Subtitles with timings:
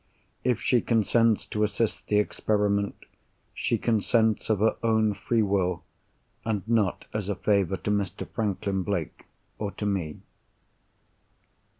[0.43, 2.95] If she consents to assist the experiment,
[3.53, 5.83] she consents of her own free will,
[6.43, 8.27] and not as a favour to Mr.
[8.27, 9.27] Franklin Blake
[9.59, 10.21] or to me.